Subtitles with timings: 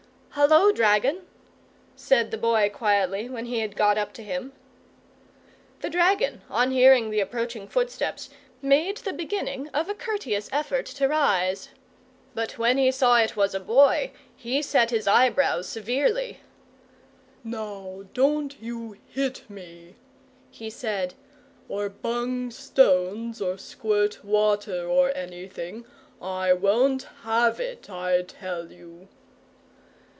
[0.35, 1.27] "Hullo, dragon!"
[1.93, 4.53] said the Boy, quietly, when he had got up to him.
[5.81, 8.29] The dragon, on hearing the approaching footsteps,
[8.61, 11.67] made the beginning of a courteous effort to rise.
[12.33, 16.39] But when he saw it was a Boy, he set his eyebrows severely.
[17.43, 19.95] "Now don't you hit me,"
[20.49, 21.13] he said;
[21.67, 25.83] "or bung stones, or squirt water, or anything.
[26.21, 29.09] I won't have it, I tell you!"